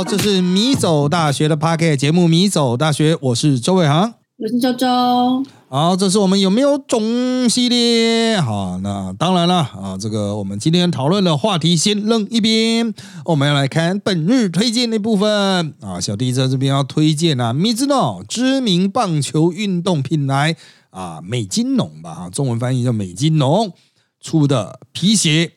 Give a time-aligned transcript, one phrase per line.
[0.00, 5.44] 好，这是米走大学的 p a r k e t 节目《米走大学》，我是周伟航，我是周周。
[5.68, 8.40] 好，这是我们有没有种系列？
[8.40, 12.94] 好，那当然了啊，这个我们今天讨论的话题先扔一边，
[13.26, 16.00] 我们要来看本日推荐的部分啊。
[16.00, 20.56] 小弟在这边要推荐啊，Mizuno 知名棒球运动品牌
[20.88, 23.70] 啊，美津浓吧，啊，中文翻译叫美津浓
[24.18, 25.52] 出的皮鞋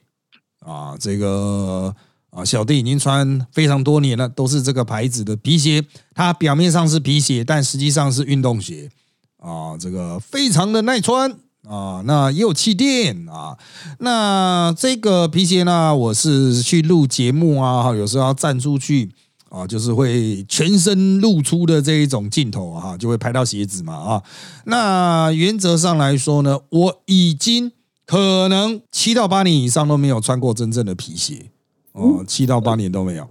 [0.59, 1.95] 啊，这个。
[2.35, 5.83] 啊，小弟已经穿非常多年了，都是这个牌子的皮鞋。
[6.15, 8.89] 它表面上是皮鞋，但实际上是运动鞋。
[9.37, 11.29] 啊，这个非常的耐穿
[11.67, 13.57] 啊，那也有气垫啊。
[13.99, 19.11] 那这个皮鞋呢，我是去录节目啊，有时候要站出去
[19.49, 24.23] 啊，就是会全身露出的这一种镜头啊，就会拍到鞋子嘛啊。
[24.65, 27.73] 那原则上来说呢，我已经
[28.07, 31.51] 可能七到八年以上都没有穿过真正的皮鞋。
[31.93, 33.27] 哦，七到八年都没有。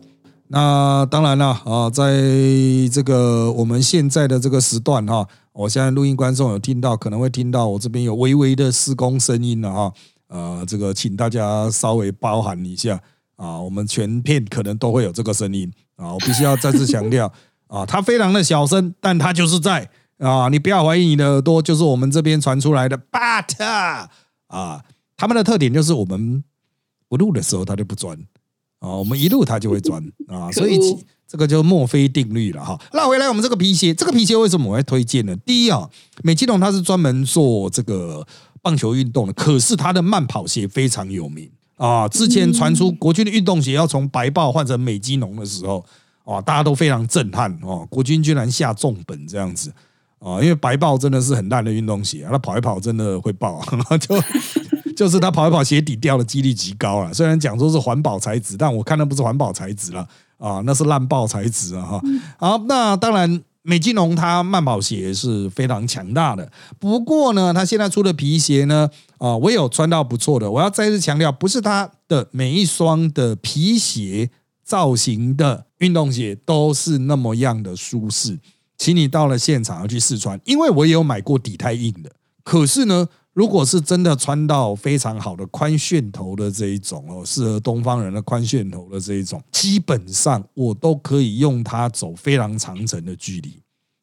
[0.48, 2.20] 那当然了啊，在
[2.92, 9.92] 这个我们现在的这个时段哈，我现在录音观众有听到，可能会听到我这边有微微的施工声音了哈。
[10.28, 13.00] 呃，这个请大家稍微包涵一下
[13.36, 13.58] 啊。
[13.58, 16.12] 我们全片可能都会有这个声音啊。
[16.12, 17.32] 我必须要再次强调
[17.68, 20.50] 啊，它非常的小声，但它就是在啊。
[20.50, 22.98] 你不要怀疑你的耳朵，就是我们这边传出来的。
[23.10, 23.64] But
[24.48, 24.84] 啊，
[25.16, 26.44] 他们的特点就是我们
[27.08, 28.18] 不录的时候，它就不转。
[28.82, 30.76] 啊，我们一路它就会转啊， 所以
[31.28, 32.76] 这个就墨菲定律了哈。
[32.92, 35.36] 那回来我们这个皮鞋，这个皮鞋为什么我会推荐呢？
[35.46, 35.88] 第一啊，
[36.24, 38.26] 美基龙它是专门做这个
[38.60, 42.08] 棒球运动的，可是它的慢跑鞋非常有名啊。
[42.08, 45.84] 之前传出国军的运动鞋要从白豹换成美基龙的时候，
[46.24, 49.72] 啊，大家都非常震撼哦，国军居然下重本这样子
[50.18, 53.62] 啊，因为白豹真的是很烂的运动鞋，它跑一跑真的会爆，
[54.00, 54.20] 就。
[54.92, 60.06] 就是他跑一跑鞋底掉的几率极高了，虽然讲说是环保材质，但我看那不是环保材质了
[60.38, 62.02] 啊，那是烂爆材质啊哈。
[62.38, 68.88] 好，那当然美津浓它慢跑鞋是非常强大的，不过呢，它现在出的皮鞋呢，
[69.18, 70.50] 啊，我有穿到不错的。
[70.50, 74.30] 我要再次强调，不是它的每一双的皮鞋
[74.64, 78.38] 造型的运动鞋都是那么样的舒适，
[78.76, 82.10] 请你到了现场要去试穿，因为我也有买过底太硬的，
[82.42, 83.08] 可是呢。
[83.34, 93.58] 如果是真的穿到非常好的宽楦头的这一种哦，适合东方人的宽楦头的这一种，基本上我都可以用它走非常长程的距离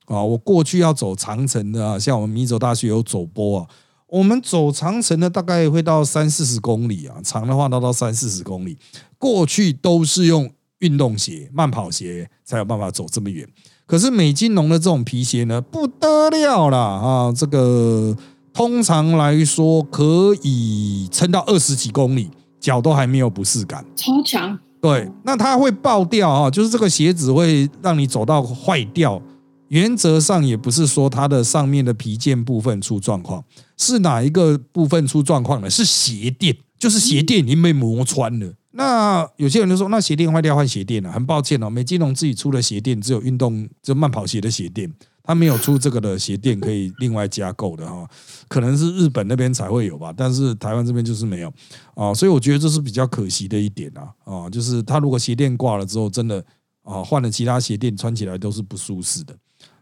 [0.05, 0.23] 啊。
[0.23, 3.67] 我过去要走长程的啊，像我们米走大学有走波啊，
[4.07, 8.79] 我们走长程的大概会到三四十公里啊，长的话到到三四十公里，
[9.19, 13.47] 过去都是用运动鞋、慢跑鞋才有办法走这么远。
[13.85, 18.17] 可是美津浓的这种皮鞋呢，不得了了啊，这个。
[18.53, 22.29] 通常来说，可以撑到二十几公里，
[22.59, 24.57] 脚都还没有不适感，超强。
[24.81, 29.21] 对，那它会爆掉啊，就是这个鞋子会让你走到坏掉。
[29.67, 33.43] 原则上也不是说它的上面的皮件部分出状况，
[33.77, 35.69] 是哪一个部分出状况呢？
[35.69, 38.53] 是鞋垫，就是鞋垫已经被磨穿了。
[38.71, 41.11] 那有些人就说，那鞋垫坏掉换鞋垫了。
[41.11, 44.91] 很抱歉哦，美津浓自己出的鞋垫只有运动就慢跑鞋的鞋垫。
[45.29, 48.03] 他没有出这个的鞋垫可以另外加购的哈，
[48.47, 51.53] 可能是日本那边才会有吧，但是台湾这边就是没有。
[51.93, 56.43] 啊，所以我觉得这是比较可惜的一点啊啊，就是他如果鞋垫挂了之后，真的
[56.81, 59.35] 啊换了其他鞋垫穿起来都是不舒适的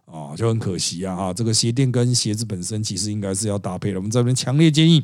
[0.03, 5.01] 啊，就很可惜啊哈，这个鞋垫跟鞋子本身其实应该是要搭配的，我们这边强烈建议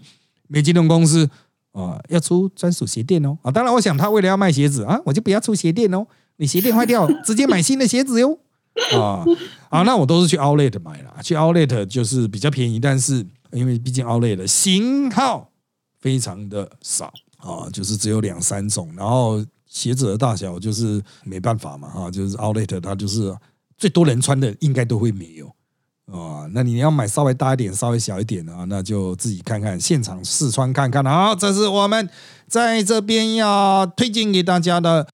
[0.49, 1.29] 美金龙公司
[1.71, 3.37] 啊要出专属鞋垫哦。
[3.43, 6.05] 啊，当然我想他为了要卖鞋子啊，我就不要出鞋垫哦，
[6.35, 8.39] 你鞋垫坏掉直接买新的鞋子哟。
[8.97, 9.23] 啊
[9.69, 15.51] 啊，那我都是去 Outlet 买了，去 Outlet 就是比较便宜，但是因为毕竟 Outlet 型号
[15.99, 23.35] 非常的少啊，就是只有两三种，然后鞋子的大小就是没办法嘛啊，就是 Outlet 它就是
[23.77, 25.47] 最多人穿的应该都会没有
[26.11, 32.09] 啊，那你要买稍微大一点、稍微小一点的啊，那就自己看看现场试穿看看好，这是我们
[32.47, 35.07] 在这边要推荐给大家的。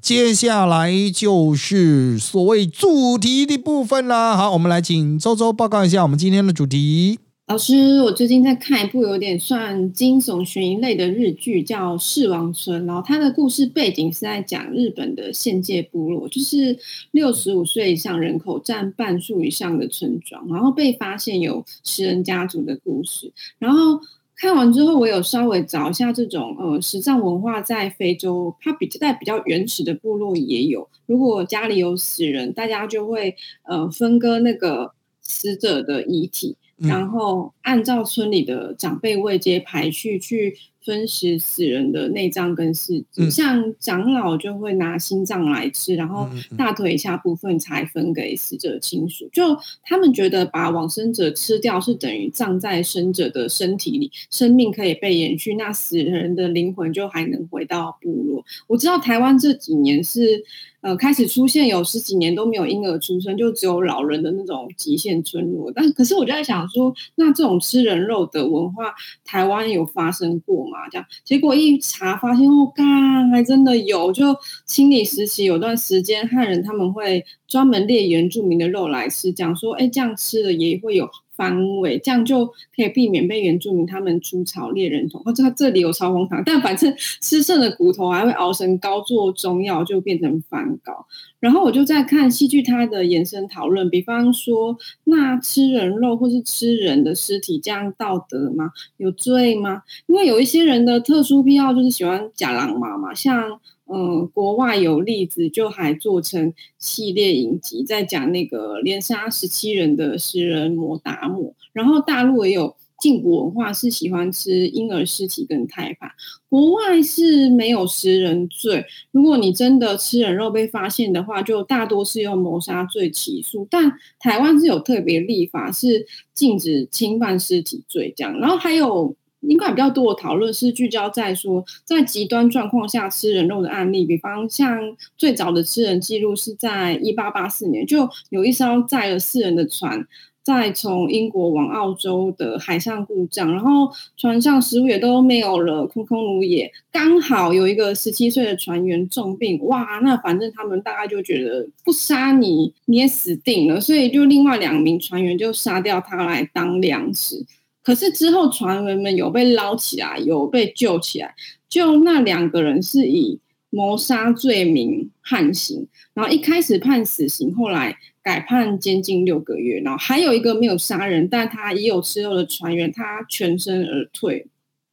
[0.00, 4.36] 接下来就是所谓主题的部分啦。
[4.36, 7.18] 好，我们来请周周报告一下我们今天的主题。
[7.48, 12.84] 老师，我最近在看一部有点算惊悚悬疑类的日剧，叫《世王村》。
[12.86, 16.78] 然后它的故事背景是在讲日本的县界部落，就是
[17.10, 23.32] 六十五岁以上人口占半数以上的村庄，然后被发现有食人家族的故事。
[23.58, 24.00] 然后。
[24.40, 30.88] 看完之后，我有稍微找一下这种呃，时尚文化在非洲，它比在比较原始的部落也有。
[31.06, 40.56] 如果家里有死人，大家就会呃分割那个死者的遗体，然后按照村里的长辈位阶排序去。
[40.80, 46.26] 分食死人的内脏跟四肢，像长老就会拿心脏来吃，然后
[46.56, 49.28] 大腿以下部分才分给死者亲属。
[49.30, 58.42] 就他们觉得把往生者吃掉是等于葬在生者的身体里，生命可以被延续，那死人的灵魂就还能回到部落。
[58.66, 60.42] 我知道台湾这几年是。
[60.80, 65.72] 呃，开始出现有十几年都没有婴儿出生，就只有老人的那种极限村落。
[65.74, 68.94] 但可是我就在想说，那这种吃人肉的文化，
[69.24, 70.88] 台湾有发生过吗？
[70.90, 74.12] 这样结果一查发现，哦，干，还真的有。
[74.12, 81.08] 就清理时期有段时间，汉人他们会专门猎原住民的肉来吃，讲说，哎，这样吃了也会有。
[81.38, 82.44] 方位，这样就
[82.74, 85.20] 可以避免被原住民他们出草猎人头。
[85.20, 91.06] 或者这里有超荒唐，但反正吃剩的骨头还会熬成膏做中药，就变成番膏。
[91.38, 98.72] 然后我就在看戏剧它的延伸讨论，比方说，那吃人肉或是吃人的尸体，这样道德吗？
[98.96, 99.82] 有罪吗？
[100.08, 103.60] 因为有一些人的特殊癖好就是喜欢假狼嘛嘛，像。
[103.90, 111.54] 嗯，国外有例子，就还做成系列影集，在讲那个连杀十七人的食人魔达摩。
[111.72, 116.10] 然后大陆也有禁古文化，是喜欢吃婴儿尸体跟胎盘。
[116.50, 123.66] 国外是没有食人罪，如果你真的吃人肉被发现的话，就大多是用谋杀罪起诉。
[123.70, 128.38] 但台湾是有特别立法，是禁止侵犯尸体罪这样。
[128.38, 129.16] 然后还有。
[129.40, 140.06] 应该比较多的讨论是聚焦在说，在极端状况下吃人肉的案例，比方像最早的吃人记录是在一八八四年，就有一艘载了四人的船，
[140.42, 146.72] 在从英国往澳洲的海上故障，然后船上食物也都没有了，空空如也。
[146.90, 157.46] 刚好有一个十七岁的船员重病，哇，那反正他们大概就觉得不杀你你也死定了，所以就另外两名船员就杀掉他来当粮食。
[157.88, 161.34] 可是之后，船员们有被捞起来，有被救起来。
[161.70, 163.40] 就那两个人是以
[163.70, 169.80] 谋杀罪名判刑，然后一开始判死刑，后来改判监禁六个月。
[169.80, 174.46] 然后还有一个没有杀人，但他也有吃肉的船员，他全身而退，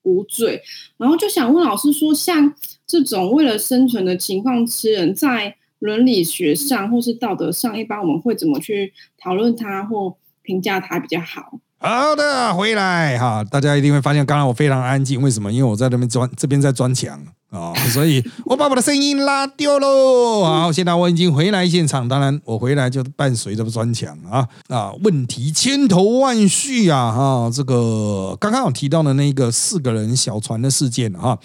[0.03, 0.62] 无罪。
[0.95, 2.56] 然后就想问老师说，像
[2.88, 11.59] 这种为了生存的情况吃人，在伦理学上或是道德上，一般我们会怎么去讨论他或评价他比较好？
[11.85, 15.51] 好的，回来哈，大家一定会发现，刚刚我非常安静，为什么？
[15.51, 17.15] 因为我在那边钻，这边在钻墙
[17.51, 20.43] 啊， 所以我把我的声音拉掉喽。
[20.43, 31.37] 好，现在我已经回来现场，当然我回来就伴随着钻墙啊啊，问题千头万绪啊哈，这个刚刚我提到的那个四个人小船的事件哈，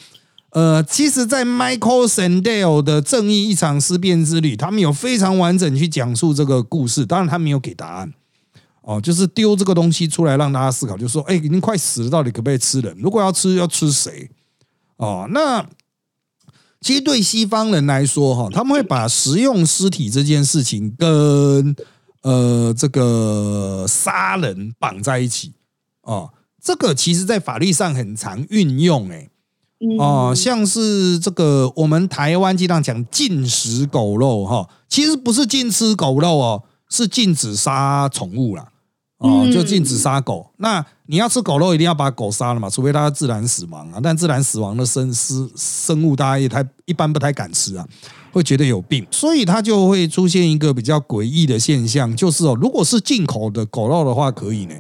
[0.52, 8.14] 呃，其实，在 Michael Sandel 的《正义一场思辨之旅》，他们有非常完整去讲述这个故事，当然他没有给答案。
[8.82, 12.96] 哦，就是丢这个东西出来让大家思考，就是说，哎，已经快死了，到底可不可以吃人？
[12.98, 14.30] 如果要吃，要吃谁？
[14.96, 15.64] 哦，那
[16.80, 21.76] 其实对西方人来说，哈，他们会把食用尸体这件事情跟
[22.22, 25.52] 呃这个杀人绑在一起。
[26.02, 26.30] 哦，
[26.62, 29.28] 这个其实在法律上很常运用，哎，
[29.98, 36.64] 哦，像是这个我们台湾经常讲禁食狗肉，哈，其实不是禁吃狗肉哦。
[36.90, 38.68] 是禁止杀宠物啦，
[39.18, 40.50] 哦，就禁止杀狗。
[40.58, 44.00] 那你要吃狗肉，一定要把狗杀了嘛，除非它自然死亡啊。
[44.02, 47.86] 但自然死亡的生生生物，大家也太一般不太敢吃啊，
[48.32, 49.06] 会觉得有病。
[49.10, 54.74] 所以它就会出现一个比较诡异的现象，就是哦，如果是进口的狗肉的话，可以呢，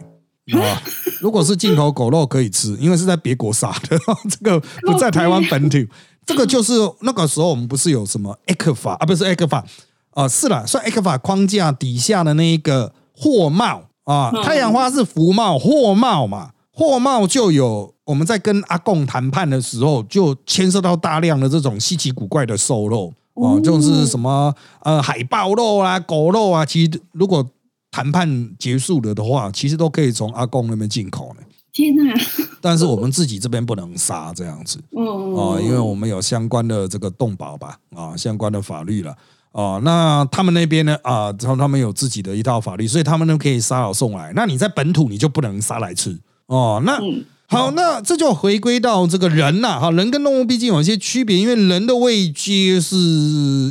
[0.60, 0.82] 啊，
[1.20, 3.98] 如果是进口狗肉可以吃，因为是在别国杀的，
[4.28, 5.78] 这个不在台湾本土。
[6.26, 9.64] 这个就是那个时候我们不是有什么 A 克法啊，不是 A 克法。
[10.12, 27.48] 啊，是了，算 X 法框架底下的那一个货贸啊，太阳花是福茂货贸嘛，货贸就有我们在跟阿贡谈判的时候，就牵涉到大量的这种稀奇古怪的瘦肉啊，就是什么呃海豹肉啊、狗肉啊，其实如果
[27.92, 31.42] 谈判结束了的话，其实都可以从阿贡那边进口呢。
[31.72, 32.12] 天哪！
[32.60, 39.16] 但是我们自己这边不能杀这样子，哦，因为我们有相关的这个动保吧，啊，相关的法律了。
[39.52, 40.96] 哦，那他们那边呢？
[41.02, 44.32] 啊，然后他们有自己的一套法律，所以他们都可以杀了送来。
[44.36, 46.16] 那你在本土你就不能杀来吃
[46.46, 46.80] 哦。
[46.84, 47.00] 那
[47.48, 52.96] 好，那这就回归到这个人呐，哈，人跟动物毕竟有一些区别，因为人的位阶是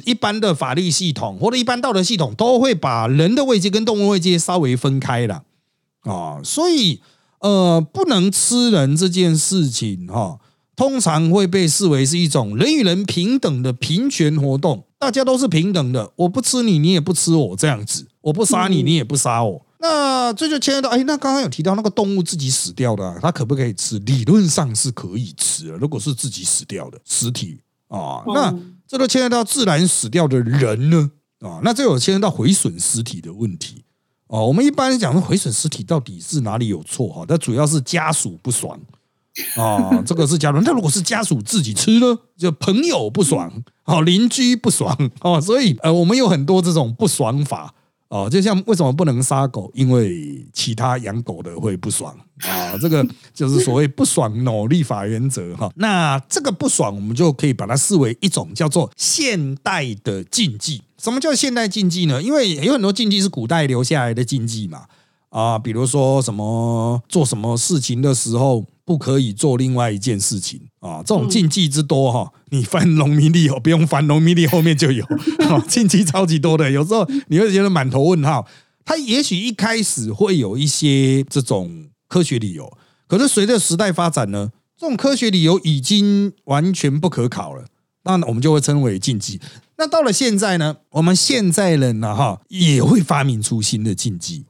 [0.05, 5.43] 一般的法律系统或者一般道德系统都会把人的位阶跟动物位阶稍微分开了
[6.01, 6.99] 啊，所以
[7.39, 10.39] 呃，不能吃人这件事情哈。
[10.79, 23.99] 通常会被视为是一种人与人平等的平权活动，大家都是平等的，我不吃你，你也不吃我，这样子，我不杀你，你也不杀我，那这就牵涉到，哎，那刚刚有提到那个动物自己死掉的，它可不可以吃？
[23.99, 25.73] 理论上是可以吃的。
[25.73, 27.59] 如果是自己死掉的尸体
[27.89, 28.57] 啊，那
[28.87, 33.83] 这都牵涉到自然死掉的人呢啊，那这有牵涉到毁损尸体的问题
[34.27, 34.47] 哦。
[34.47, 37.25] 我们一般讲说毁损尸体到底是哪里有错哈？
[37.27, 38.79] 那主要是家属不爽
[39.55, 40.61] 啊，这个是家人。
[40.63, 43.51] 那如果是家属自己吃呢，就朋友不爽，
[43.85, 47.73] 哦，邻居不爽哦，所以呃，我们有很多这种不爽法。
[48.09, 49.71] 哦，就像为什么不能杀狗？
[49.75, 55.71] 因为其他养狗的会不爽啊，这个就是所谓不爽努力法原则哈。
[55.77, 60.81] 那这个不爽，我们就可以把它视为一种叫做现代的禁忌。
[60.97, 62.19] 什么叫现代禁忌呢？
[62.19, 64.85] 因为有很多禁忌是古代留下来的禁忌嘛。
[65.29, 75.05] 啊，比如说什么做什么事情的时候不可以做另外一件事情啊，这种禁忌之多哈，你翻农民历哦，不用翻农民历后面就有，
[75.69, 78.47] 禁忌超级多的，有时候你会觉得满头问号。
[78.83, 82.75] 他也许一开始会有一些这种科学理由，
[83.07, 87.65] 可是随着时代发展呢，这种科学理由已经完全不可考了，
[88.05, 89.39] 那我们就会称为禁忌。
[89.77, 94.45] 那到了现在呢，我们现在人呢哈也会发明出新的禁忌。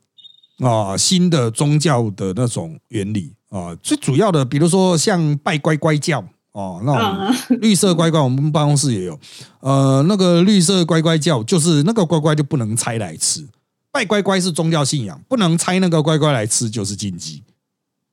[0.60, 9.20] 啊，新的宗教的那种原理啊，最主要的，比如说像拜乖乖教哦，那种绿色乖乖，我们办公室也有。
[9.60, 13.48] 呃，那个绿色乖乖教，就是那个乖乖就不能拆来吃。
[13.92, 17.44] 拜乖乖是宗教信仰，不能拆那个乖乖来吃就是禁忌。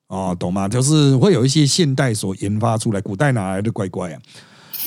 [0.09, 0.69] 哦，懂吗？
[0.69, 4.21] 就是会有一些现代所研发出来，古代哪来的乖乖啊？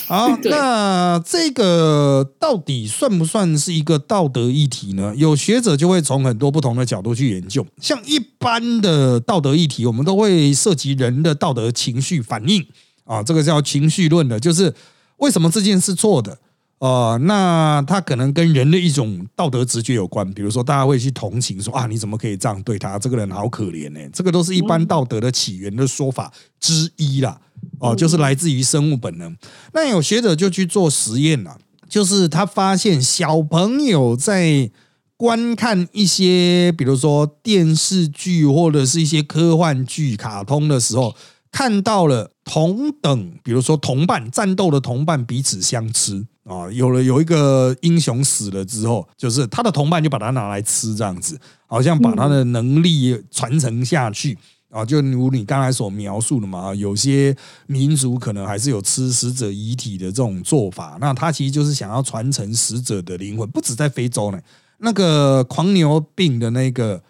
[0.06, 5.14] 好， 那这个到底算不算是一个道德议题呢？
[5.16, 7.64] 有学者就会从很多不同的角度去研究。
[7.80, 12.66] 像一般的道德议题，我们都会涉及人的道德情绪反应
[13.04, 14.74] 啊，这个叫情绪论的，就是
[15.18, 16.38] 为什么这件事错的
[16.78, 17.16] 啊？
[17.18, 20.28] 那它可能跟人的一种道德直觉有关。
[20.32, 22.98] 比如说，大家会去同情说啊，你怎么可以这样对他？
[22.98, 24.00] 这个人好可怜呢？
[24.12, 27.40] 这个都是一般道德的起源的说法之一啦。
[27.80, 29.36] 哦，就是来自于生物本能。
[29.72, 31.58] 那有学者就去做实验了，
[31.88, 34.70] 就是他发现小朋友在
[35.16, 41.14] 观看一些，比如说电视剧或者是一些科幻剧、卡通的时候，
[41.50, 54.38] 看到了同等，比如说同伴战斗的同伴彼此相吃啊，有了有一个英雄死了之后，就是他的同伴就把他拿来吃，这样子，好像把他的能力传承下去。
[54.70, 57.36] 啊，就如你刚才所描述的嘛，有些
[57.66, 63.48] 民族可能还是有吃死者遗体的这种做法，那他其实就是想要传承死者的灵魂。
[63.50, 64.40] 不止在非洲呢，
[64.78, 67.02] 那个狂牛病的那个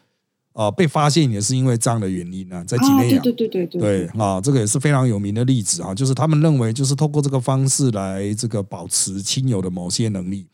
[0.55, 10.47] 啊，被发现也是因为这样的原因呢，在几内亚，对对对对对，啊，这个也是非常有名的例子啊，就是他们认为就是透过这个方式来这个保持亲友的某些能力。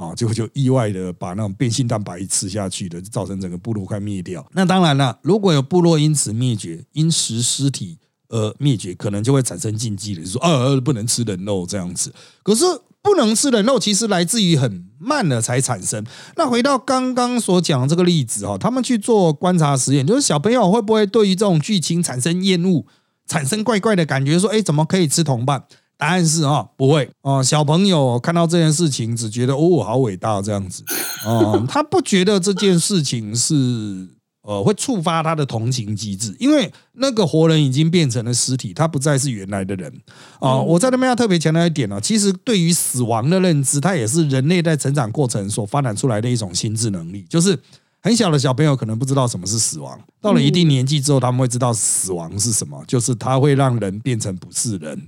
[0.00, 4.44] 啊，结果就意外的把那种变性蛋白吃下去的，造成整个部落快灭掉。
[4.54, 7.98] 那当然了，如果有部落因此灭绝，因食尸体
[8.30, 12.14] 而灭绝，可能就会产生禁忌了，就说呃不能吃人肉这样子。
[12.42, 12.64] 可是
[13.02, 16.02] 不能吃人肉，其实来自于很慢的才产生。
[16.36, 22.86] 那回到刚刚所讲这个例子哈，他们去做观察实验，就是小朋友会不会对于这种剧情产生厌恶，
[23.26, 25.64] 产生怪怪的感觉，说哎怎么可以吃同伴？
[26.00, 27.42] 答案是啊，不会哦。
[27.42, 30.82] 小朋友看到这件事情，只觉得哦，好伟大这样子
[31.26, 34.08] 哦，他不觉得这件事情是
[34.42, 39.92] 呃会触发他的同情机制，因为那个活人已经变成了尸体，他不再是原来的人
[40.38, 40.56] 啊。
[40.56, 47.26] 我在那边要特别强调一点呢，其实对于死亡的认知，它也是人类在成长过程所发展出来的一种心智能力。
[47.28, 47.58] 就是
[48.00, 54.98] 很小的小朋友可能不知道什么是死亡，到了一定年纪之后，他们会知道死亡是什么，就是它会让人变成不是人。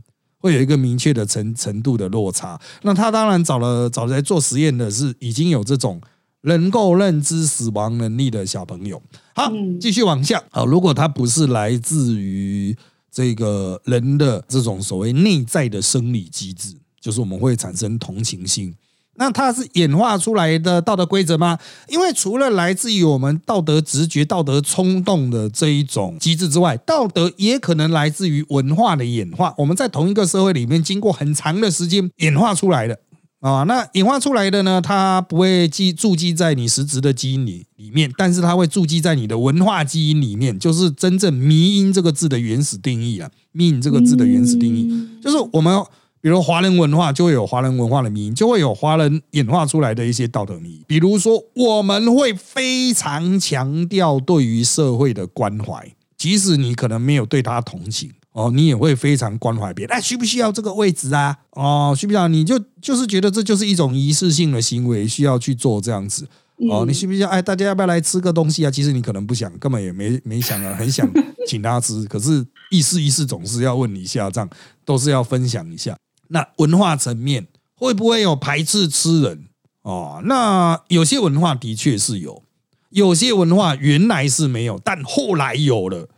[0.42, 6.00] 会有一个明确的程程度的落差，那他当然找了找来做实验的是已经有这种
[6.42, 9.00] 能够认知死亡能力的小朋友。
[9.36, 10.42] 好，继续往下。
[10.50, 12.76] 好，如果他不是来自于
[13.10, 18.74] 这个人的这种所谓内在的生理机制，就是我们会产生同情心。
[19.16, 21.58] 那它是演化出来的道德规则吗？
[21.88, 29.54] 因为除了来自于我们道德直觉、道德冲动的这一种机制之外，道德也可能来自于文化的演化。
[29.58, 32.98] 我们在同一个社会里面，经过很长的时间演化出来的
[33.40, 33.64] 啊。
[33.64, 40.58] 那演化出来的呢，它不会记注记在你实质的基因里里面，但是它会注记在你的文化基因里面。
[40.58, 44.90] 就是真正“迷因”这个字的原始定义啊，“命”这个字的原始定义，
[45.22, 45.84] 就是我们。
[46.22, 50.84] 比如华人文化就会有华人文化的迷，就会有华人演化出来的一些道德迷。
[50.86, 59.96] 比如说，我们会非常强调对于社会的关怀，即使你可能没有对他同情哦，你也会非常关怀别人。
[59.96, 61.36] 哎，需不需要这个位置啊？
[61.50, 62.28] 哦，需不需要？
[62.28, 66.28] 你就就是觉得这就是一种仪式性的行为，需要去做这样子
[66.70, 67.28] 哦，嗯你需不需要？
[67.28, 68.70] 哎，大家要不要来吃个东西啊？
[68.70, 71.10] 其实你可能不想，根本也没没想啊，很想
[71.48, 74.48] 请他吃，可是意思意思总是要问一下，这样
[74.84, 75.96] 都是要分享一下。
[76.32, 79.44] 那文化层面会不会有排斥吃人？
[79.82, 82.42] 哦，那有些文化的确是有，
[82.90, 86.08] 有些文化原来是没有，但后来有了。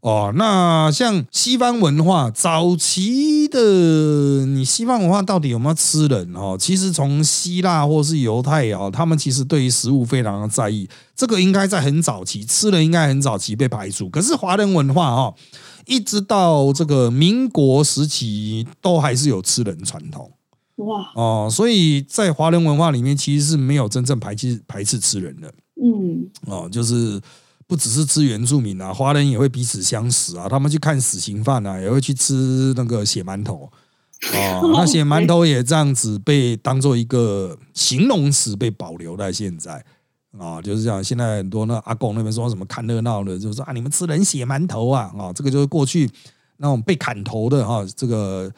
[0.00, 6.32] 哦，那像西方文化早期的，你西方文化到底有没有吃人？
[6.36, 14.08] 哦，其实从希腊或是犹太啊，他们其实对于食物非常的在意，这个应该在很早期吃人应该很早期被排除。
[14.08, 15.34] 可是华人文化哦，
[15.88, 20.30] 一直到这个民国时期，都还是有吃人传统。
[20.76, 25.52] 哇，哦，所以在华人文化里面，其实是没有真正排斥排斥吃人的。
[25.82, 27.20] 嗯，哦，就是
[27.66, 33.68] 不只是吃原住民啊，华人也会彼此相识啊，他们去看死刑犯啊，也会去吃那个血馒头。
[34.34, 39.84] 哦， 那血馒头也这样子被当做一个形容词被保留在现在
[40.36, 41.02] 啊，就是这样。
[41.02, 46.10] 现在很多那阿公那边说什么看热闹的，就是说啊，你们吃人血馒头啊，啊，这个就是过去
[46.58, 48.52] 那种被砍头的哈、这个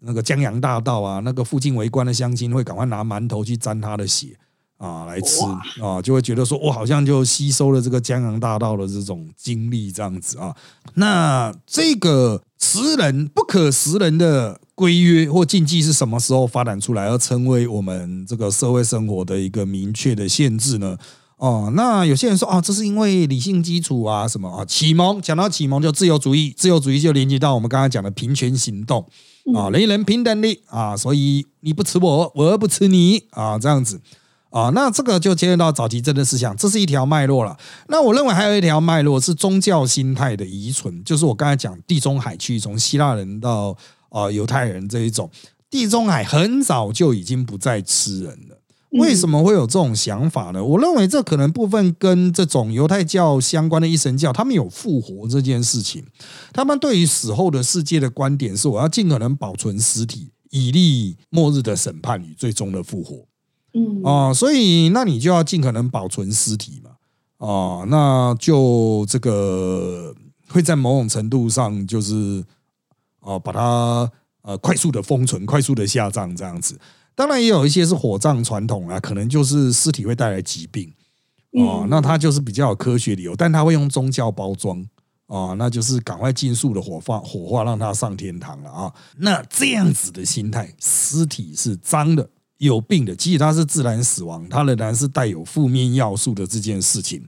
[0.00, 4.36] 那个江洋大盗啊，那个附近围观的乡亲会赶快拿馒头去沾他的血
[4.76, 5.42] 啊来吃
[5.82, 10.54] 啊，就会觉得说我好像就吸收了这个江洋大盗的这种经历这样子啊。
[10.94, 20.96] 那这个食人不可食人的规约或禁忌是什么时候发展出来，而成为我们这个社会生活的一个明确的限制呢？
[21.38, 24.64] 哦，那有些人说啊，这是因为理性基础啊，什么啊？
[24.64, 29.06] 启蒙讲到启蒙就自由主义，自由主义就连接到我们刚才讲的平权行动
[29.54, 34.00] 啊，人与人平等的啊，所以你不吃我，我又不吃你啊，这样子
[34.50, 37.54] 啊，那这个就接入到早期政治思想，这是一条脉络了。
[37.88, 43.76] 那我认为还有一条脉络是宗教心态的遗存，就是我刚才讲地中海区从希腊人到
[44.10, 45.30] 啊犹太人这一种，
[45.70, 48.58] 地中海很早就已经不再吃人了。
[48.92, 50.64] 为什么会有这种想法呢？
[50.64, 56.02] 我认为这可能部分跟这种犹太教相关的一神教，他们有复活这件事情。
[56.52, 63.26] 他们对于死后的世界的观点是：我要尽可能保存尸体，以利末日的审判与最终的复活。
[63.74, 66.92] 嗯，啊，所以那你就要尽可能保存尸体嘛。
[67.46, 70.14] 啊，那就这个
[70.48, 72.42] 会在某种程度上就是
[73.26, 74.10] 哦，把它
[74.42, 76.78] 呃快速的封存，快速的下葬这样子。
[77.14, 80.90] 当然也有一些是火葬传统啊，可能就是尸体会带来疾病
[81.52, 84.86] 哦，嗯那它就是比较有科学理由，但它会用宗教包装。
[85.28, 88.94] 哦，那就是赶快尽速的火化，火化让它上天堂了啊！
[89.16, 97.26] 那这样子的心态，尸体是脏的、有病的，即使它是自然死亡，它仍然是带有负面要素的这件事情。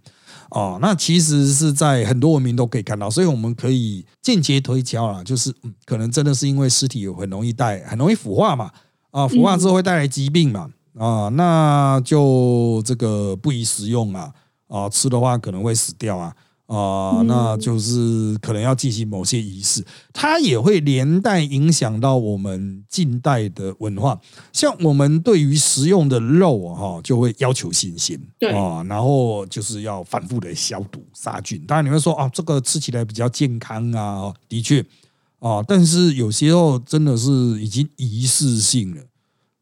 [0.50, 8.70] 哦，那其实是在很多文明都可以看到，所以我们可以间接推敲啦，就是，可能真的是因为尸体有很容易带、很容易腐化嘛，
[9.10, 14.32] 啊，腐化之后会带来疾病嘛，啊，那就这个不宜食用啊，
[14.68, 16.34] 啊，吃的话可能会死掉啊。
[16.68, 24.20] 啊、嗯那就是可能要进行某些仪式，它也会连带影响到我们近代的文化。
[24.52, 31.64] 像我们对于食用的肉啊，哈，就会要求新鲜，对啊，然后就是要反复的消毒杀菌。
[31.66, 34.84] 当然你会说啊，这个吃起来比较健康啊，哦的确
[35.38, 37.30] 啊，但是有些候真的是
[37.62, 39.02] 已经仪式性了。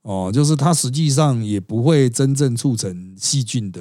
[0.03, 3.81] 哦，就是它实际上也不会真正促成细菌的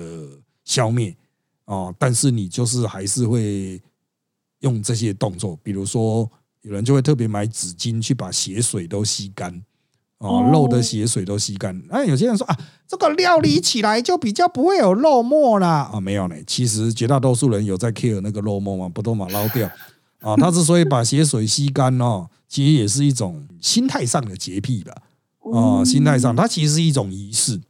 [0.63, 1.15] 消灭
[1.65, 3.81] 哦，但是你就是还是会
[4.59, 6.29] 用这些动作，比如说
[6.61, 9.51] 有人就会特别买纸巾去把血水都吸干
[10.19, 11.79] 哦哦，肉的血水都吸干。
[11.89, 19.69] 那、有些人说啊，这个料理起来就比较不会有肉沫啦啊，没有呢，其实绝大多数人有在 care 那个肉沫嘛，不都嘛捞掉
[20.19, 20.35] 啊。
[20.37, 24.93] 他之所以把血水吸干哦，其实也是一种心态上的洁癖吧。
[25.53, 27.61] 啊、嗯心态上，它其实是一种仪式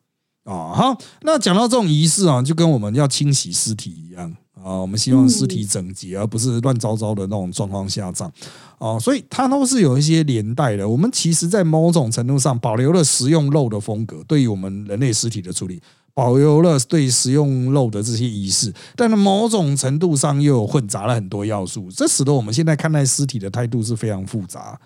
[0.46, 0.72] 啊。
[0.74, 8.32] 好，那讲到这种仪式啊，就跟我们要清洗尸体一样啊，我们希望尸体整洁，而不是乱糟糟的那种状况下葬
[8.80, 10.88] 啊，所以它都是有一些连带的。
[10.88, 15.82] 我们其实，在某种程度上保留了食用肉的风格，对于我们人类尸体的处理。
[16.16, 24.80] 保留了对食用肉的这些仪式，但是某种程度上又有混杂了很多要素，这使得我们现在看待尸体的态度是非常复杂。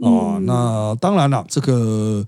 [0.00, 2.22] 哦，嗯那当然了，这个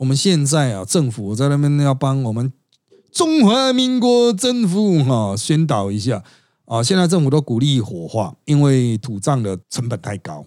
[0.00, 2.50] 我们现在啊，政府在那边要帮我们
[3.12, 6.24] 中华民国政府哈、宣导一下。
[6.64, 10.42] 啊，现在政府都鼓励火化，因为土葬的成本太高。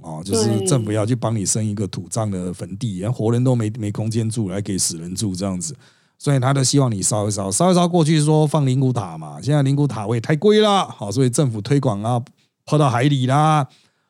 [0.00, 5.74] 哦，就是政府要去帮你生一个土葬的坟地，然后活人都没没空间住，来给死人住这样子，
[6.16, 12.22] 所以他都希望你烧一烧，烧一烧过去说放灵骨塔嘛，现在灵骨塔位太贵了，好，所以政府推广啊，
[12.64, 13.66] 抛到海里啦，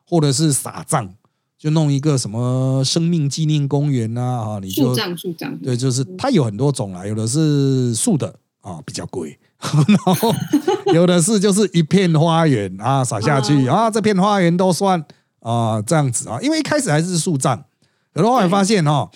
[0.06, 1.08] 或者是撒葬，
[1.64, 8.28] 就弄一个什么生命纪念公园呐啊，你就树葬树葬，对，就是它有很多种啦，有的是树的
[8.60, 9.38] 啊比较贵，
[9.88, 10.34] 然后
[10.92, 15.02] 有的是就是一片花园啊撒下去啊，这片花园都算
[15.40, 17.56] 啊这样子啊，因为一开始还是树葬，
[18.12, 19.08] 可是后来发现哦，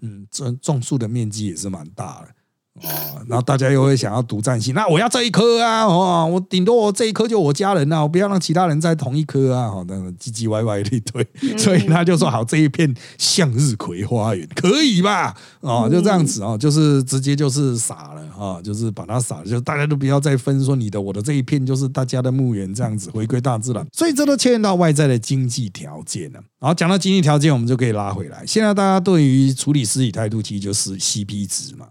[0.00, 2.28] 嗯，种种树的面积也是蛮大的。
[2.74, 5.84] 哦，然后大家又会想要独占性，那我要这一颗啊！
[5.84, 9.68] 哦，我顶多我这一颗就我家人呐，我不要让其他人在同一颗啊！
[9.68, 11.26] 好，那唧唧歪歪一堆，
[11.58, 15.36] 所以他就说好，这一片向日葵花园可以吧？
[15.60, 23.86] 哦，就这样子哦，就是直接就是撒了哈，就是把它撒，就大家都不要再分说你的我的这一片就是大家的墓园这样子，回归大自然。
[23.92, 26.40] 所以这都牵连到外在的经济条件了。
[26.58, 28.42] 然后讲到经济条件，我们就可以拉回来。
[28.46, 31.86] 现在大家对于处理尸体态度，其实就是 CP 值嘛。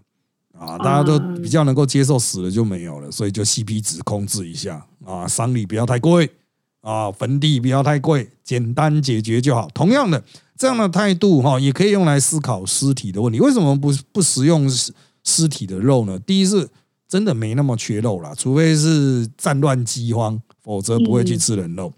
[0.64, 6.30] 啊，大家都比较能够接受死了就没有了，所以就 CP 值控制一下啊，丧礼不要太贵
[6.82, 9.68] 啊，坟地不要太贵，简单解决就好。
[9.74, 10.22] 同样的
[10.56, 13.40] 这样的态度哈，也可以用来思考尸体的问题。
[13.40, 14.92] 为什么不不食用尸
[15.24, 16.16] 尸体的肉呢？
[16.20, 16.68] 第一是
[17.08, 21.92] 真的没那么缺肉了，除非是战乱饥荒，否则不会去吃人肉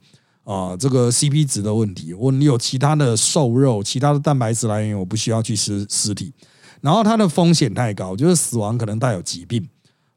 [0.44, 0.74] 啊。
[0.74, 6.32] 这个 CP 值的问题，我你有其他的瘦肉，其他的蛋白质来源，我不需要去吃尸体。
[6.84, 9.66] 然后它的风险太高，就是死亡可能带有疾病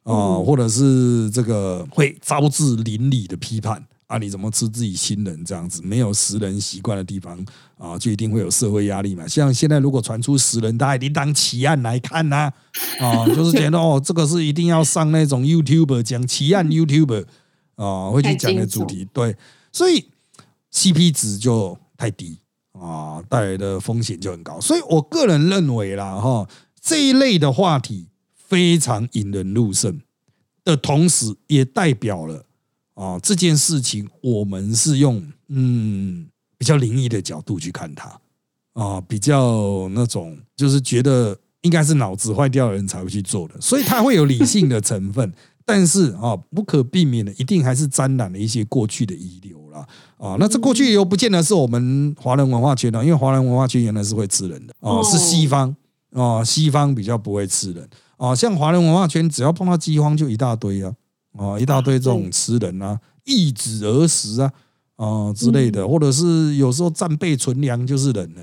[0.04, 4.18] 啊，或者是这个会招致邻里的批判啊。
[4.18, 5.82] 你怎么吃自己亲人这样子？
[5.82, 7.40] 没有食人习惯的地方
[7.78, 9.26] 啊，就一定会有社会压力嘛。
[9.26, 12.52] 像现在如果传出食人，大家一定当奇案来看呐
[13.00, 17.24] 啊， 就是觉得哦，这个是一定要上那种 YouTube 讲奇案 YouTube
[17.78, 19.08] 啊，会去讲的主题。
[19.14, 19.34] 对，
[19.72, 20.04] 所以
[20.74, 22.38] CP 值就太低。
[22.80, 26.48] 啊，带来的风险就很高，所以我个人认为啦，哈，
[26.80, 30.00] 这一类的话题非常引人入胜
[30.64, 32.46] 的同时，也代表了
[32.94, 38.20] 啊这件事情，我们是用嗯比较灵异的角度去看它
[38.74, 45.34] 啊，比较那种就是觉得应该是脑子坏掉的人才会去做的，所以它会有理性的成分，
[45.66, 49.67] 但是啊不可避免的，一定还是沾染了一些过去的遗留。
[50.18, 55.76] 啊，那这过去又不见得是我们华人文化圈的，因为华人文化圈原来是会吃人的哦，是西方
[56.12, 57.88] 哦，西方比较不会吃人
[58.18, 60.92] 哦，像华人文化圈，只要碰到饥荒就一大堆啊，
[61.34, 64.52] 哦，一大堆这种吃人啊，易子而食啊，
[64.96, 68.42] 啊之类的，或者是有时候战备存粮就是人了，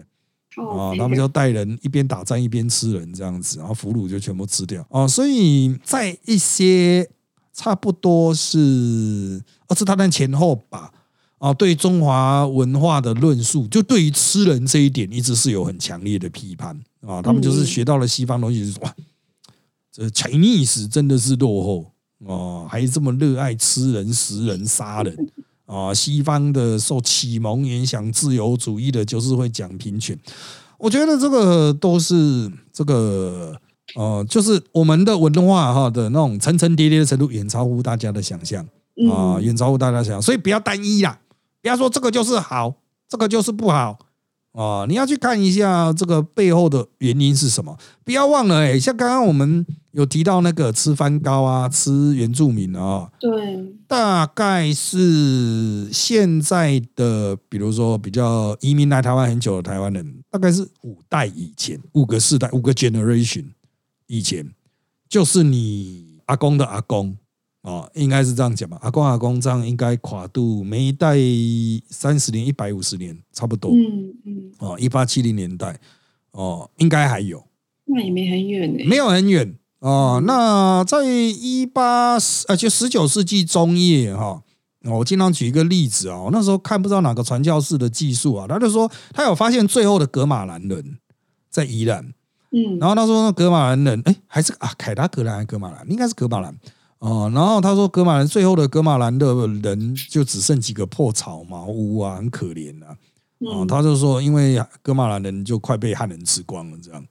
[0.62, 7.10] 啊，他们就带人一边打仗一边吃人这样子，然后俘虏就全部吃掉啊，所以在一些
[7.52, 10.92] 差不多是二次大战前后吧。
[11.44, 16.74] 啊，对中华文化的论述，就对于吃人这一点，一直是有很强烈的批判
[17.06, 17.20] 啊。
[17.20, 18.94] 他们就是学到了西方东西，就是哇，
[19.92, 25.14] 这 Chinese 真的是落后哦，还这么热爱吃人、食人、杀人
[25.66, 25.92] 啊。
[25.92, 30.18] 西方的受启蒙影响，自由主义的，就是会讲平权。
[30.78, 33.54] 我觉得这个都是这个
[33.96, 38.66] 呃，就是我们的文化哈的那种层层叠叠的程度，远超乎大家的想象
[39.12, 41.20] 啊，远超乎大家想象，所以不要单一啦。
[41.64, 42.74] 不要说这个就是好，
[43.08, 43.98] 这个就是不好
[44.52, 44.84] 啊！
[44.86, 47.78] 你要去看一下这个背后的原因是什么。
[48.04, 53.32] 不要忘了，哎，像刚刚我们有提到那个吃番糕啊，吃原住民啊，对，
[53.88, 63.46] 大概是现在的，比如说比较移民来台湾很久的台湾人，大概是五代以前，五个世代，五个 generation
[64.06, 64.46] 以前，
[65.08, 67.16] 就是你阿公的阿公。
[67.64, 68.76] 哦，应该是这样讲吧。
[68.82, 71.16] 阿公阿公这样应该跨度每一代
[71.88, 73.70] 三十年、一百五十年差不多。
[73.70, 74.52] 嗯嗯。
[74.58, 75.80] 哦，一八七零年代，
[76.32, 77.42] 哦，应该还有。
[77.86, 78.84] 那也没很远呢。
[78.84, 80.22] 没有很远哦。
[80.26, 84.42] 那在一八呃，就十九世纪中叶哈，
[84.82, 86.28] 我经常举一个例子啊。
[86.30, 90.98] 那时候看不知道哪个传教士的技术啊，他就说他有发现最后的格马兰人
[91.48, 92.12] 在宜兰。
[92.50, 92.78] 嗯。
[92.78, 95.90] 然后他说那格马兰人，哎，还是啊，凯达格兰还是格马兰？
[95.90, 96.54] 应该是格马兰。
[97.04, 99.26] 哦，然后他说，格马兰最后的格马兰的
[99.62, 102.96] 人就只剩几个破草茅屋啊，很可怜啊。
[103.40, 107.04] 哦，他就说，因为格马兰人就快被汉人吃光了，这样。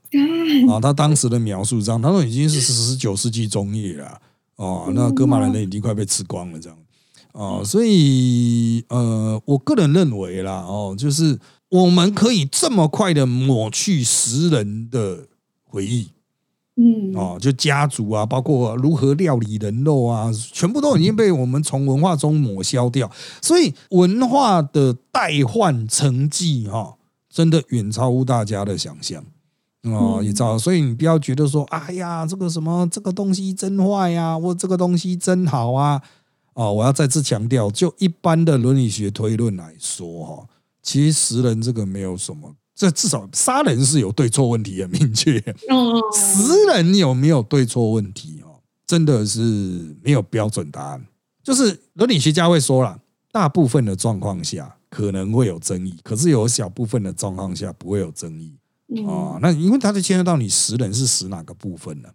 [0.67, 4.19] 啊， 他当时的描述这样，他说已经是 十九世纪中叶了。
[4.56, 6.77] 哦，那格马兰人已经快被吃光了，这样。
[7.34, 15.27] 哦，所以呃，我个人认为啦，哦，就是我们可以这么快的抹去食人的
[15.63, 16.08] 回忆。
[16.75, 23.12] 嗯哦，就家族啊，包括如何料理人肉啊，全部都已经被我们从文化中抹消掉。
[23.41, 26.95] 所以文化的代换成绩哈，
[27.29, 29.23] 真的远超乎大家的想象
[29.83, 30.57] 哦，也知道。
[30.57, 36.01] 所以你不要觉得说，哎呀，这个什么这个东西真坏呀，或这个东西真好啊。
[36.55, 40.47] 哦，我要再次强调，就一般的伦理学推论来说哈，
[40.81, 42.55] 其实食人这个没有什么。
[42.83, 45.39] 这至少杀人是有对错问题很明确，
[46.13, 48.59] 食人有没有对错问题哦？
[48.85, 49.39] 真的是
[50.03, 51.05] 没有标准答案。
[51.41, 52.99] 就是伦理学家会说了，
[53.31, 58.53] 大部分的状况下可能会有争议，可是有小部分的状况下不会有争议
[59.07, 59.39] 啊。
[59.41, 62.09] 那因为它就牵涉到你食人是食哪个部分呢？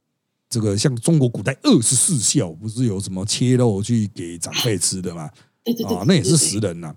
[0.51, 5.31] 这个像中国古代二十四孝，不是有什么切肉去给长辈吃的吗？
[5.87, 6.89] 啊，那也是食人呐。
[6.89, 6.95] 啊，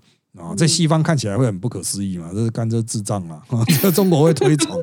[0.56, 3.42] 在西方看起来会很不可思议嘛，这是甘蔗智障啊！
[3.82, 4.82] 在中国会推崇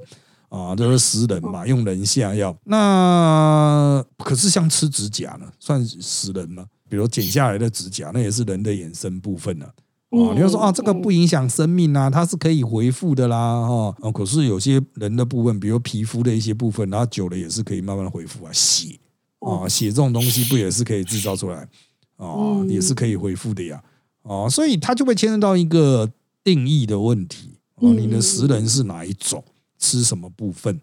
[0.50, 2.56] 啊，就是食人嘛，用人下药。
[2.66, 6.66] 那可是像吃指甲呢，算食人吗？
[6.88, 9.66] 比如剪下来的指甲，那也是人的衍生部分呢。
[9.66, 13.96] 啊，你要说啊，这个不影响生命啊，它是可以恢复的啦，哈。
[14.02, 18.52] 啊，可是有些人的部分，比如皮肤的一些部分，然后久了也是可以慢慢恢复啊。
[18.52, 19.00] 血
[19.40, 21.68] 啊，血这种东西不也是可以制造出来
[22.18, 23.82] 啊，也是可以恢复的呀。
[24.30, 26.08] 哦，所以它就会牵涉到一个
[26.44, 29.44] 定义的问题哦，你的食人是哪一种？
[29.80, 30.80] 吃什么部分？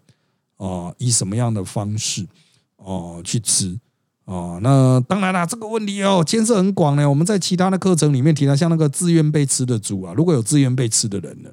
[0.57, 2.27] 哦，以什么样的方式
[2.75, 3.79] 哦去吃？
[4.25, 7.09] 哦，那当然啦，这个问题哦牵涉很广呢。
[7.09, 11.49] 我们在其他的课程里面提到，像那个自愿被吃的猪啊，如果有自愿被吃的人呢，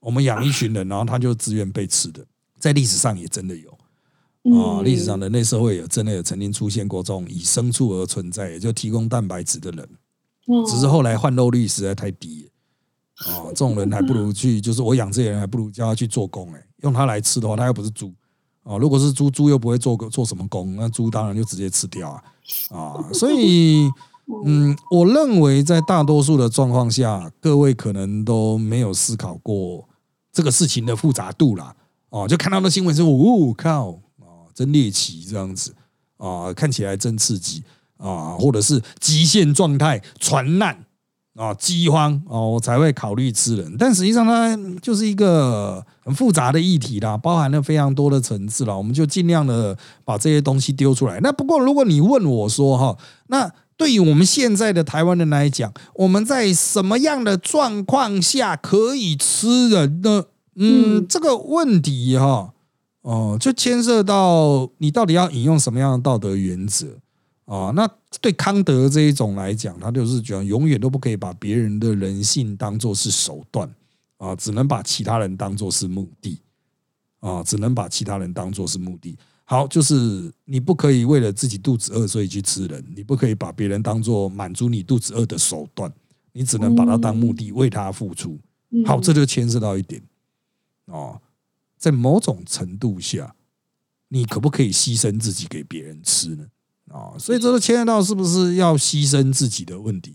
[0.00, 2.24] 我们养一群人，然后他就自愿被吃的，
[2.58, 3.70] 在历史上也真的有
[4.58, 4.80] 啊。
[4.82, 9.86] 历史上人类社会有真的有曾经出现过这种以牲畜而存在，也就提供蛋白质的人。
[10.66, 12.48] 只是后来换肉率实在太低，
[13.26, 18.12] 哦，这种人还不如去，就是我养这些人还不如叫他去做工，哎，用他来吃的话，他又不是猪，
[18.62, 22.22] 哦，如果是猪，猪又不会做个做什么工，那猪当然就直接吃掉啊，
[22.70, 23.90] 啊，所以，
[24.46, 29.88] 嗯，我认为在大多数的状况下，各位可能都没有思考过
[30.32, 31.74] 这个事情的复杂度啦，
[32.10, 33.88] 哦，就看到那新闻说，哦靠，
[34.20, 35.74] 哦，真猎奇这样子，
[36.18, 37.64] 啊，看起来真刺激。
[37.98, 40.84] 啊，或者是极限状态、传难
[41.34, 43.76] 啊、饥荒哦，我才会考虑吃人。
[43.78, 48.74] 但实际上，它就是一个很复杂的议题啦，包含了非常多的层次啦。
[48.74, 51.20] 我们就尽量的把这些东西丢出来。
[51.20, 60.24] 那不过，如果你问我说哈，那对于我们现在的台湾人来讲，我们在什么样的状况下可以吃人呢？
[60.54, 62.54] 嗯，这个问题哈，
[63.02, 66.86] 哦，就牵涉到你到底要引用什么样的道德原则。
[67.46, 67.88] 啊，那
[68.20, 73.72] 对康德这一种来讲，他就是讲永远都不可以把别人的人性当做是手段
[74.18, 76.40] 啊，只能把其他人当做是目的
[77.20, 79.16] 啊，只能把其他人当做是目的。
[79.44, 85.92] 好，就是你不可以为了自己肚子饿所以去吃人，你不可以把别人当做满足你肚子饿的手段，
[86.32, 88.36] 你只能把它当目的，为他付出。
[88.84, 90.02] 好，这就牵涉到一点
[90.86, 91.20] 哦，
[91.78, 93.36] 在某种程度下，
[94.08, 96.44] 你可不可以牺牲自己给别人吃呢？
[96.90, 100.14] 啊，所以这个牵涉到是不是要牺牲自己的问题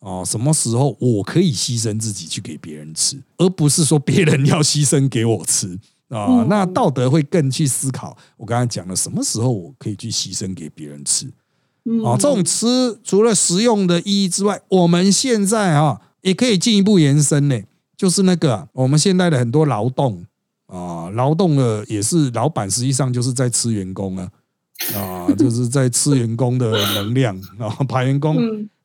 [0.00, 0.24] 啊？
[0.24, 6.44] 什么时候我可以牺牲自己去给别人吃，而不是说别人要牺牲给我吃啊？
[6.48, 8.16] 那道德会更去思考。
[8.36, 11.26] 我刚才讲了，什么时候我可以去牺牲给别人吃
[12.04, 12.16] 啊？
[12.18, 17.60] 这种吃除了实用的意义之外，我们现在啊也可以进一步延伸呢，
[17.96, 20.24] 就是那个我们现在的很多劳动
[20.66, 24.30] 啊，劳动的也是老板，实际上就是在吃员工啊。
[24.94, 28.36] 啊，就是在吃员工的能量，然 后把员工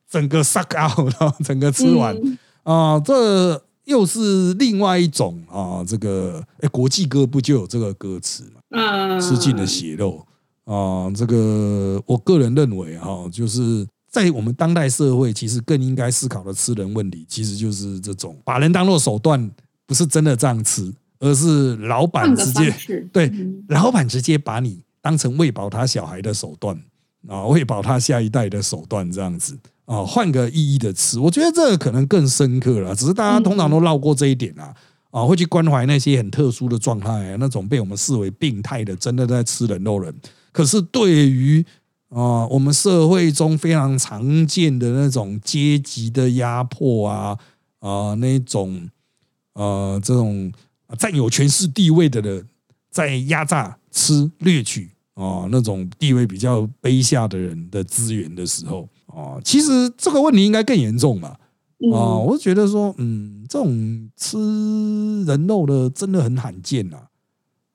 [0.10, 2.16] 整个 suck out，然后整个吃完
[2.64, 9.20] 啊，这又是另外一种啊，这个哎，国际歌不就有这个歌词嘛？
[9.20, 10.26] 吃尽了血肉
[10.66, 19.50] 啊，这个我个人认为哈，就是在我们当代社会，其实更应该思考的吃人问题，其实就是这种把人当做手段，
[19.86, 22.74] 不是真的这样吃，而是老板直接
[23.12, 23.32] 对
[23.70, 24.82] 老板直接把你。
[25.02, 26.80] 当成喂饱他小孩的手段
[27.28, 32.96] 啊，喂饱他下一代的手段，这样子啊，换个意义的吃，我觉得这个可能更深刻了。
[32.96, 34.74] 只是大家通常都绕过这一点啊，
[35.10, 40.14] 啊，会去关怀那些很特殊的状态，那种被我们视为病态的，真的在吃人肉人。
[40.52, 41.66] 可是对于
[42.10, 47.38] 啊，我们社会中非常常见的那种阶级的压迫啊
[47.80, 48.90] 啊，那种
[49.54, 50.52] 呃，这种
[50.98, 52.46] 占有权势地位的人。
[52.92, 61.30] 在压榨、吃、掠取啊，那种地位比较卑下的人的资源的时候啊，其实这个问题应该更严重嘛
[61.94, 62.18] 啊！
[62.18, 66.98] 我觉得说，嗯，这种吃人肉的真的很罕见呐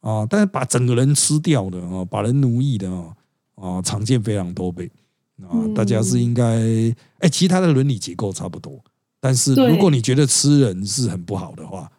[0.00, 0.26] 啊！
[0.28, 3.16] 但是把整个人吃掉的啊，把人奴役的啊
[3.54, 4.90] 啊，常见非常多倍
[5.42, 5.50] 啊！
[5.74, 6.44] 大家是应该
[7.18, 8.82] 哎，其他的伦理结构差不多，
[9.18, 11.90] 但是如果你觉得吃人是很不好的话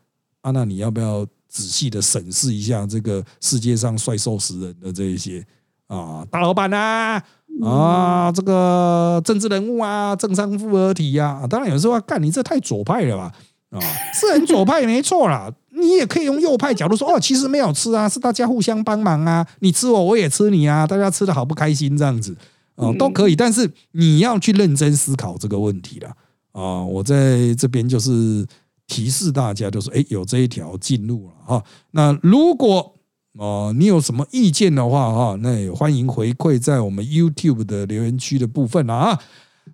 [0.42, 1.26] 啊，那你要不要？
[1.48, 5.46] 仔细的审视一下这个世界上帅瘦死人的这一些
[5.88, 7.24] 啊，大老板啊，
[7.64, 13.32] 啊，这个政治人物啊，政商复合体呀，当然有时候干你这太左派了吧？
[13.72, 13.80] 啊，
[14.14, 15.52] 是很左派没错啦。
[15.80, 22.36] 你也可以用右派角度说，哦，其实没有吃啊，是大家互相帮忙啊，你吃我，我也吃你啊，大家吃的好不开心这样子
[22.76, 23.36] 哦，都可以。
[23.36, 26.10] 但是你要去认真思考这个问题了
[26.54, 26.82] 啊！
[26.84, 28.44] 我在这边就是
[28.88, 31.64] 提示大家，就是哎，有这一条进入了哈。
[31.92, 32.94] 那如果
[33.38, 39.20] 哦，你有什么意见的话哈，那也欢迎回馈在我们 YouTube 的留言区的部分了啊。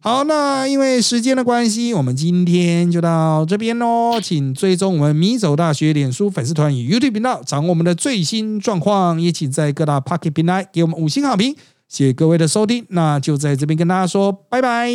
[0.02, 4.20] 好，那因为时间的关系，我们今天就到这边喽。
[4.20, 9.22] 请追踪我们米走大学脸书粉丝团与 YouTube 频道，掌握我们的最新状况。
[9.22, 11.56] 也请在各大 Pocket 平台给我们五星好评。
[11.88, 14.90] 谢谢各位的收听，那就在这边跟大家说拜拜，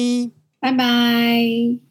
[0.60, 1.87] 拜拜。